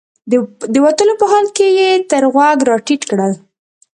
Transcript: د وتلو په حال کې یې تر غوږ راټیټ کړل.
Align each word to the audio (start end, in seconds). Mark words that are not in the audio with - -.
د 0.73 0.75
وتلو 0.85 1.13
په 1.21 1.25
حال 1.31 1.45
کې 1.57 1.67
یې 1.79 1.89
تر 2.09 2.23
غوږ 2.33 2.57
راټیټ 2.69 3.01
کړل. 3.11 3.33